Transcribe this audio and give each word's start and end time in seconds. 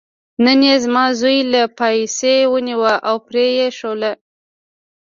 نن 0.45 0.59
یې 0.67 0.75
زما 0.83 1.05
زوی 1.19 1.37
له 1.53 1.61
پایڅې 1.77 2.35
ونیوه 2.53 2.93
او 3.09 3.15
پرې 3.27 3.45
یې 3.57 3.67
شلوله. 3.77 4.11